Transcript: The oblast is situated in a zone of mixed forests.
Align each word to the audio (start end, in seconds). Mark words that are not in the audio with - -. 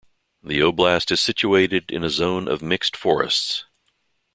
The 0.41 0.57
oblast 0.61 1.11
is 1.11 1.21
situated 1.21 1.91
in 1.91 2.03
a 2.03 2.09
zone 2.09 2.47
of 2.47 2.63
mixed 2.63 2.97
forests. 2.97 3.65